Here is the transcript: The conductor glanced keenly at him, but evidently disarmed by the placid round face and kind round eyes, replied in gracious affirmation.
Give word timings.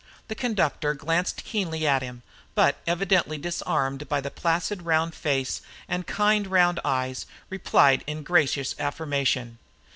The 0.29 0.33
conductor 0.33 0.95
glanced 0.95 1.43
keenly 1.43 1.85
at 1.85 2.01
him, 2.01 2.23
but 2.55 2.77
evidently 2.87 3.37
disarmed 3.37 4.09
by 4.09 4.19
the 4.19 4.31
placid 4.31 4.81
round 4.81 5.13
face 5.13 5.61
and 5.87 6.07
kind 6.07 6.47
round 6.47 6.79
eyes, 6.83 7.27
replied 7.51 8.03
in 8.07 8.23
gracious 8.23 8.73
affirmation. 8.79 9.59